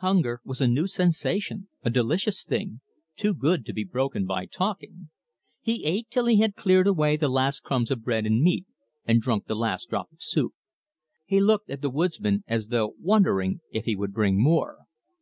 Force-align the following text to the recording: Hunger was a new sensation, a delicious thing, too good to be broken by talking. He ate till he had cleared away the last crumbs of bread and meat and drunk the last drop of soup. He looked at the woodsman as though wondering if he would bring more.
Hunger 0.00 0.42
was 0.44 0.60
a 0.60 0.66
new 0.68 0.86
sensation, 0.86 1.68
a 1.82 1.88
delicious 1.88 2.44
thing, 2.44 2.82
too 3.16 3.32
good 3.32 3.64
to 3.64 3.72
be 3.72 3.82
broken 3.82 4.26
by 4.26 4.44
talking. 4.44 5.08
He 5.62 5.86
ate 5.86 6.10
till 6.10 6.26
he 6.26 6.38
had 6.38 6.54
cleared 6.54 6.86
away 6.86 7.16
the 7.16 7.30
last 7.30 7.62
crumbs 7.62 7.90
of 7.90 8.02
bread 8.04 8.26
and 8.26 8.42
meat 8.42 8.66
and 9.06 9.22
drunk 9.22 9.46
the 9.46 9.56
last 9.56 9.88
drop 9.88 10.12
of 10.12 10.20
soup. 10.20 10.52
He 11.24 11.40
looked 11.40 11.70
at 11.70 11.80
the 11.80 11.88
woodsman 11.88 12.44
as 12.46 12.66
though 12.66 12.92
wondering 13.00 13.60
if 13.72 13.86
he 13.86 13.96
would 13.96 14.12
bring 14.12 14.38
more. 14.38 14.80